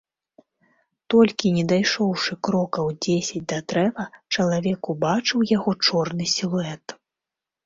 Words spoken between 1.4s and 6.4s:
не дайшоўшы крокаў дзесяць да дрэва, чалавек убачыў яго чорны